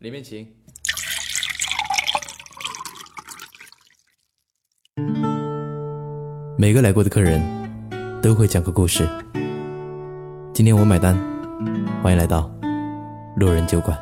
[0.00, 0.46] 里面请。
[6.56, 7.42] 每个来过的客人
[8.22, 9.06] 都会讲个故事。
[10.54, 11.14] 今天我买单，
[12.02, 12.50] 欢迎来到
[13.36, 14.00] 路人酒馆。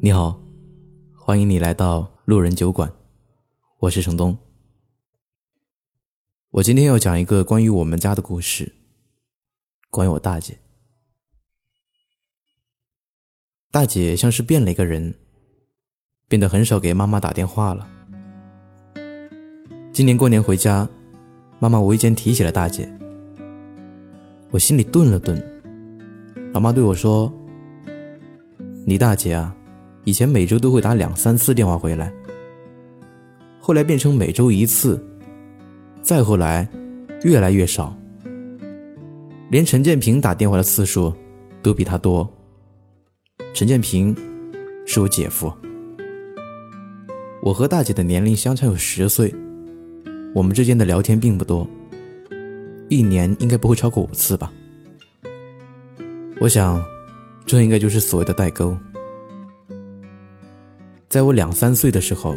[0.00, 0.40] 你好，
[1.14, 2.90] 欢迎你来到路人酒馆，
[3.80, 4.38] 我是程东。
[6.52, 8.74] 我今天要讲一个关于我们家的故事，
[9.90, 10.61] 关于我大姐。
[13.72, 15.14] 大姐像是变了一个人，
[16.28, 17.88] 变得很少给妈妈打电话了。
[19.94, 20.86] 今年过年回家，
[21.58, 22.86] 妈妈无意间提起了大姐，
[24.50, 25.42] 我心里顿了顿。
[26.52, 27.32] 老妈对我说
[28.84, 29.56] ：“你大姐啊，
[30.04, 32.12] 以前每周都会打两三次电话回来，
[33.58, 35.02] 后来变成每周一次，
[36.02, 36.68] 再后来
[37.22, 37.96] 越来越少，
[39.48, 41.10] 连陈建平打电话的次数
[41.62, 42.30] 都比她多。”
[43.54, 44.16] 陈建平
[44.86, 45.52] 是我姐夫，
[47.42, 49.32] 我和大姐的年龄相差有十岁，
[50.34, 51.68] 我们之间的聊天并不多，
[52.88, 54.50] 一年应该不会超过五次吧。
[56.40, 56.82] 我想，
[57.44, 58.74] 这应该就是所谓的代沟。
[61.10, 62.34] 在我两三岁的时候，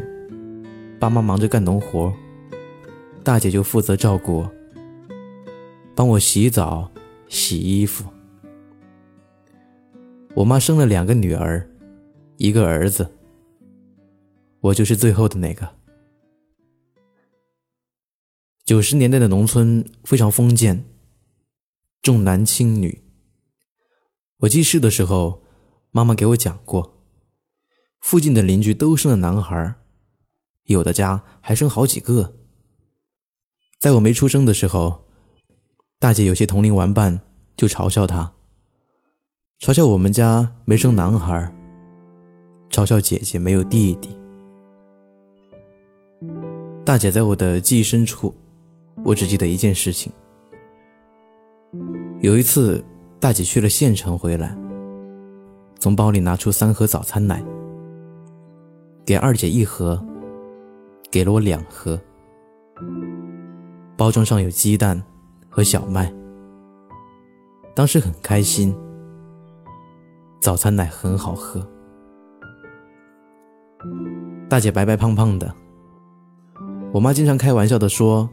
[0.99, 2.13] 爸妈忙着干农活，
[3.23, 4.51] 大姐就负责照顾我，
[5.95, 6.91] 帮我洗澡、
[7.29, 8.03] 洗衣服。
[10.35, 11.65] 我妈生了两个女儿，
[12.35, 13.09] 一个儿子。
[14.59, 15.75] 我就是最后的那个。
[18.65, 20.83] 九十年代的农村非常封建，
[22.01, 23.01] 重男轻女。
[24.39, 25.41] 我记事的时候，
[25.91, 27.01] 妈妈给我讲过，
[28.01, 29.75] 附近的邻居都生了男孩，
[30.65, 32.35] 有的家还生好几个。
[33.79, 35.05] 在我没出生的时候，
[35.97, 37.21] 大姐有些同龄玩伴
[37.55, 38.33] 就嘲笑她。
[39.59, 41.51] 嘲笑我们家没生男孩，
[42.69, 44.09] 嘲笑姐姐没有弟弟。
[46.83, 48.35] 大姐在我的记忆深处，
[49.03, 50.11] 我只记得一件事情。
[52.19, 52.83] 有一次，
[53.19, 54.55] 大姐去了县城回来，
[55.79, 57.43] 从包里拿出三盒早餐奶，
[59.05, 60.05] 给二姐一盒，
[61.09, 61.99] 给了我两盒。
[63.97, 65.01] 包装上有鸡蛋
[65.49, 66.13] 和小麦，
[67.73, 68.75] 当时很开心。
[70.45, 71.59] 早餐奶很好喝，
[74.47, 75.51] 大姐白白胖胖的。
[76.93, 78.29] 我妈经常开玩笑的说：“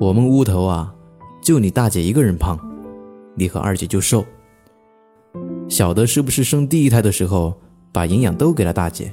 [0.00, 0.94] 我们屋头啊，
[1.42, 2.58] 就你大姐一个人胖，
[3.34, 4.24] 你和二姐就瘦。
[5.68, 7.60] 小的是不是生第一胎的时候
[7.92, 9.12] 把营养都给了大姐？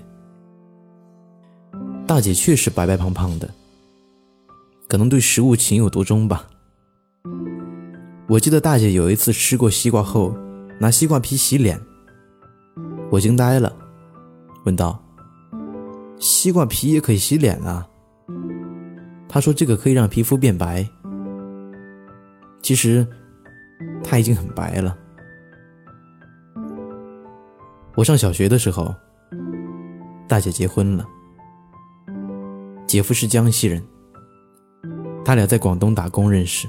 [2.07, 3.49] 大姐确实白白胖胖的，
[4.87, 6.47] 可能对食物情有独钟吧。
[8.29, 10.33] 我记得大姐有一次吃过西瓜后。”
[10.83, 11.79] 拿西瓜皮洗脸，
[13.09, 13.73] 我惊呆了，
[14.65, 15.01] 问道
[16.19, 17.87] ：“西瓜皮也可以洗脸啊？”
[19.29, 20.85] 他说：“这个可以让皮肤变白。”
[22.61, 23.07] 其实
[24.03, 24.97] 他已经很白了。
[27.95, 28.93] 我上小学的时候，
[30.27, 31.07] 大姐结婚了，
[32.85, 33.81] 姐夫是江西人，
[35.23, 36.67] 他俩在广东打工认识，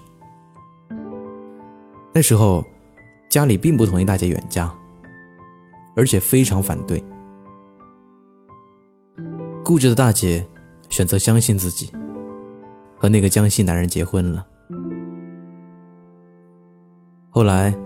[2.12, 2.64] 那时候。
[3.34, 4.72] 家里并不同意大姐远嫁，
[5.96, 7.02] 而且非常反对。
[9.64, 10.46] 固执的大姐
[10.88, 11.90] 选择相信自己，
[12.96, 14.46] 和那个江西男人结婚了。
[17.28, 17.76] 后来，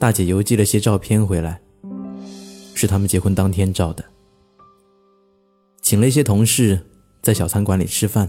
[0.00, 1.60] 大姐邮寄了些照片回来，
[2.74, 4.02] 是他们结婚当天照的。
[5.82, 6.80] 请了一些同事
[7.20, 8.26] 在小餐馆里吃饭，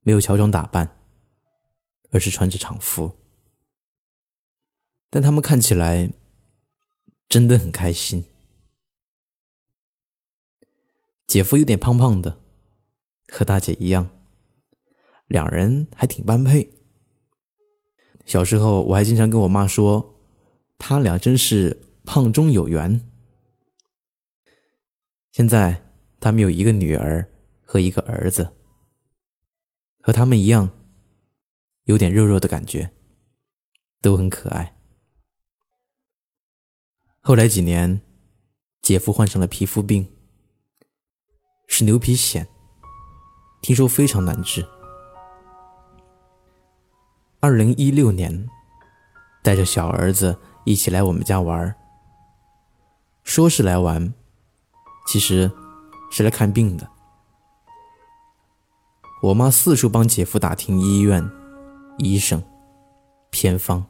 [0.00, 0.88] 没有乔装打扮，
[2.10, 3.19] 而是穿着厂服。
[5.10, 6.10] 但他们看起来
[7.28, 8.24] 真的很开心。
[11.26, 12.40] 姐夫有点胖胖的，
[13.28, 14.08] 和大姐一样，
[15.26, 16.72] 两人还挺般配。
[18.24, 20.16] 小时候我还经常跟我妈说，
[20.78, 23.00] 他俩真是胖中有缘。
[25.32, 25.84] 现在
[26.18, 27.28] 他们有一个女儿
[27.62, 28.52] 和一个儿子，
[30.00, 30.70] 和他们一样，
[31.84, 32.92] 有点肉肉的感觉，
[34.00, 34.79] 都很可爱。
[37.30, 38.00] 后来几年，
[38.82, 40.04] 姐夫患上了皮肤病，
[41.68, 42.44] 是牛皮癣，
[43.62, 44.66] 听说非常难治。
[47.38, 48.48] 二零一六年，
[49.44, 51.72] 带着小儿子一起来我们家玩，
[53.22, 54.12] 说是来玩，
[55.06, 55.48] 其实
[56.10, 56.90] 是来看病的。
[59.22, 61.30] 我妈四处帮姐夫打听医院、
[61.98, 62.42] 医生、
[63.30, 63.86] 偏方。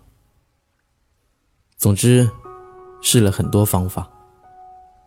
[1.78, 2.31] 总之，
[3.02, 4.08] 试了很多方法，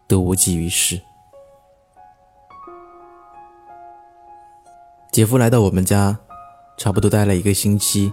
[0.08, 1.00] 都无济于事。
[5.12, 6.18] 姐夫来到我们家，
[6.78, 8.12] 差不多待了一个星期，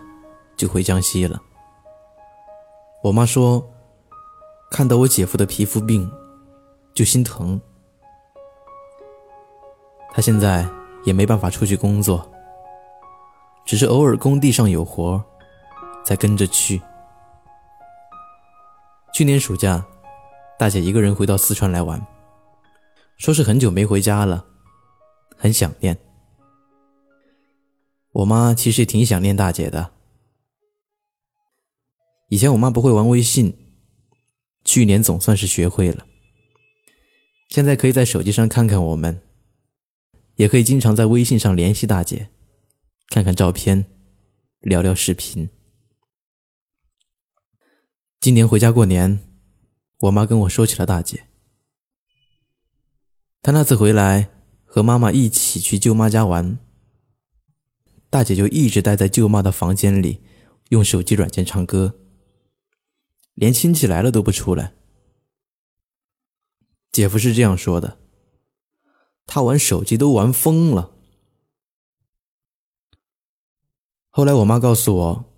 [0.56, 1.40] 就回江西了。
[3.02, 3.66] 我妈说，
[4.70, 6.10] 看到我姐夫的皮肤病，
[6.92, 7.58] 就心疼。
[10.12, 10.68] 他现在
[11.04, 12.30] 也没办法出去工作，
[13.64, 15.24] 只是偶尔工地上有活，
[16.04, 16.82] 才跟着去。
[19.20, 19.86] 去年暑假，
[20.58, 22.06] 大姐一个人回到四川来玩，
[23.18, 24.46] 说是很久没回家了，
[25.36, 25.98] 很想念。
[28.12, 29.92] 我妈其实也挺想念大姐的。
[32.30, 33.54] 以前我妈不会玩微信，
[34.64, 36.06] 去年总算是学会了。
[37.50, 39.20] 现在可以在手机上看看我们，
[40.36, 42.30] 也可以经常在微信上联系大姐，
[43.10, 43.84] 看看照片，
[44.60, 45.50] 聊聊视频。
[48.20, 49.18] 今年回家过年，
[50.00, 51.26] 我妈跟我说起了大姐。
[53.40, 54.30] 她那次回来
[54.66, 56.58] 和妈妈一起去舅妈家玩。
[58.10, 60.20] 大姐就一直待在舅妈的房间里，
[60.68, 61.98] 用手机软件唱歌，
[63.32, 64.74] 连亲戚来了都不出来。
[66.92, 68.00] 姐夫是这样说的
[69.24, 70.94] ：“他玩手机都玩疯了。”
[74.12, 75.29] 后来我妈告诉我，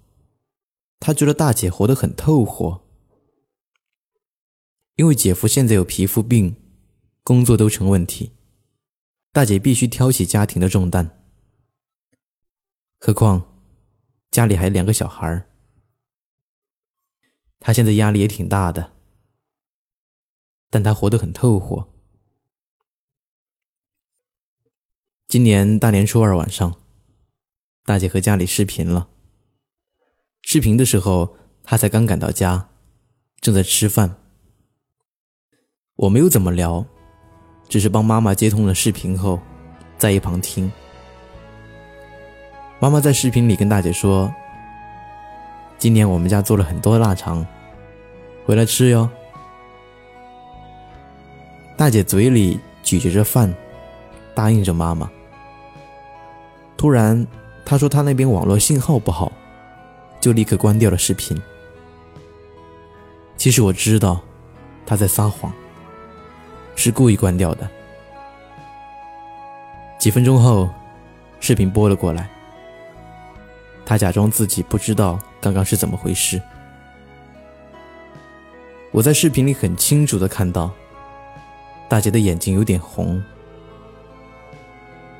[1.05, 2.87] 他觉得大姐活得很透火，
[4.95, 6.55] 因为姐夫现在有皮肤病，
[7.25, 8.31] 工作都成问题，
[9.33, 11.25] 大姐必须挑起家庭的重担。
[13.01, 13.59] 何况，
[14.31, 15.51] 家里还有两个小孩儿，
[17.59, 18.93] 他现在压力也挺大的，
[20.71, 21.93] 但他活得很透火。
[25.27, 26.81] 今年大年初二晚上，
[27.85, 29.12] 大姐和家里视频了。
[30.43, 32.69] 视频的时候，她才刚赶到家，
[33.41, 34.17] 正在吃饭。
[35.97, 36.85] 我没有怎么聊，
[37.69, 39.41] 只是帮妈妈接通了视频后，
[39.97, 40.71] 在一旁听。
[42.81, 44.33] 妈妈在视频里跟大姐说
[45.79, 47.47] ：“今年我们家做了很多腊肠，
[48.45, 49.09] 回来吃哟。”
[51.79, 53.53] 大姐嘴里咀嚼着饭，
[54.35, 55.11] 答应着妈妈。
[56.77, 57.25] 突然，
[57.65, 59.31] 她说她那边网络信号不好，
[60.23, 61.37] 就立刻关掉了视频。
[63.37, 64.23] 其实我知道，
[64.87, 65.53] 她在撒谎，
[66.77, 67.69] 是故意关掉的。
[69.99, 70.71] 几分钟后，
[71.41, 72.31] 视频播了过来。
[73.85, 76.41] 他假装自己不知道刚刚是怎么回事。
[78.93, 80.71] 我在视频里很清楚的看到，
[81.89, 83.21] 大姐的眼睛有点红，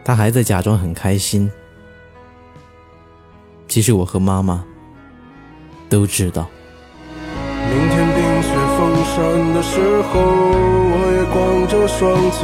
[0.05, 1.51] 她还在假装很开心。
[3.67, 4.65] 其实我和妈妈
[5.93, 6.49] 都知道。
[7.69, 8.49] 明天冰雪
[8.79, 8.81] 封
[9.13, 9.15] 山
[9.53, 9.77] 的时
[10.09, 10.11] 候，
[10.89, 11.37] 我也光
[11.69, 12.01] 着双
[12.33, 12.41] 脚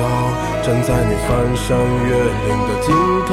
[0.62, 1.64] 站在你翻山
[2.04, 2.12] 越
[2.44, 2.86] 岭的尽
[3.26, 3.32] 头。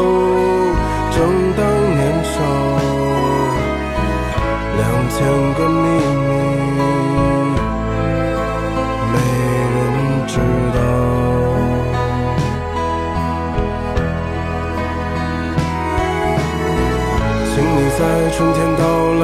[1.11, 1.19] 正
[1.57, 1.59] 当
[1.97, 2.33] 年少，
[4.77, 4.81] 两
[5.11, 5.17] 千
[5.55, 5.83] 个秘
[6.23, 6.79] 密，
[9.11, 9.13] 没
[9.75, 9.77] 人
[10.27, 10.33] 知
[10.73, 10.77] 道。
[17.53, 17.99] 请你在
[18.31, 18.83] 春天到
[19.13, 19.23] 来